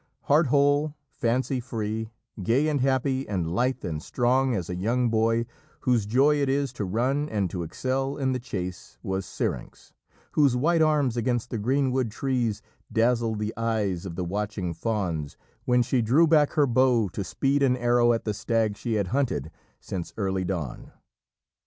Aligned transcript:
Heartwhole, 0.27 0.95
fancy 1.13 1.59
free, 1.59 2.09
gay 2.41 2.67
and 2.67 2.81
happy 2.81 3.29
and 3.29 3.53
lithe 3.53 3.85
and 3.85 4.01
strong, 4.01 4.55
as 4.55 4.67
a 4.67 4.75
young 4.75 5.11
boy 5.11 5.45
whose 5.81 6.07
joy 6.07 6.37
it 6.41 6.49
is 6.49 6.73
to 6.73 6.85
run 6.85 7.29
and 7.29 7.51
to 7.51 7.61
excel 7.61 8.17
in 8.17 8.31
the 8.31 8.39
chase, 8.39 8.97
was 9.03 9.27
Syrinx, 9.27 9.93
whose 10.31 10.55
white 10.55 10.81
arms 10.81 11.17
against 11.17 11.51
the 11.51 11.59
greenwood 11.59 12.09
trees 12.09 12.63
dazzled 12.91 13.37
the 13.37 13.53
eyes 13.55 14.07
of 14.07 14.15
the 14.15 14.25
watching 14.25 14.73
fauns 14.73 15.37
when 15.65 15.83
she 15.83 16.01
drew 16.01 16.25
back 16.25 16.53
her 16.53 16.65
bow 16.65 17.07
to 17.09 17.23
speed 17.23 17.61
an 17.61 17.77
arrow 17.77 18.11
at 18.11 18.25
the 18.25 18.33
stag 18.33 18.77
she 18.77 18.93
had 18.95 19.09
hunted 19.09 19.51
since 19.79 20.15
early 20.17 20.43
dawn. 20.43 20.93